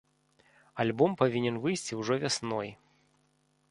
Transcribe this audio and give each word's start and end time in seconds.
Альбом 0.85 1.13
павінен 1.21 1.61
выйсці 1.67 2.01
ўжо 2.01 2.13
вясной. 2.25 2.69